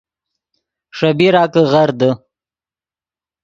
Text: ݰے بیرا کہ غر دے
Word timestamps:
ݰے 0.97 1.09
بیرا 1.17 1.43
کہ 1.53 1.61
غر 1.71 1.89
دے 1.99 2.09